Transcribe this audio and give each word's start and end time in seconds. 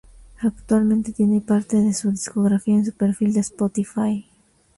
Actualmente 0.41 1.11
tiene 1.13 1.41
parte 1.41 1.77
de 1.77 1.93
su 1.93 2.09
discografía 2.09 2.73
en 2.73 2.85
su 2.85 2.91
perfil 2.91 3.33
se 3.33 3.41
Spotify. 3.41 4.27